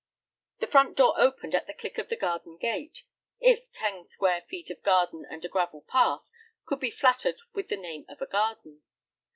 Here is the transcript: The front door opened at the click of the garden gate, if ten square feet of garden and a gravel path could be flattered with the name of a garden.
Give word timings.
The 0.61 0.65
front 0.65 0.97
door 0.97 1.13
opened 1.21 1.53
at 1.53 1.67
the 1.67 1.75
click 1.75 1.99
of 1.99 2.09
the 2.09 2.15
garden 2.15 2.57
gate, 2.57 3.03
if 3.39 3.69
ten 3.71 4.07
square 4.07 4.41
feet 4.41 4.71
of 4.71 4.81
garden 4.81 5.27
and 5.29 5.45
a 5.45 5.47
gravel 5.47 5.81
path 5.87 6.27
could 6.65 6.79
be 6.79 6.89
flattered 6.89 7.37
with 7.53 7.67
the 7.67 7.77
name 7.77 8.05
of 8.09 8.19
a 8.19 8.25
garden. 8.25 8.81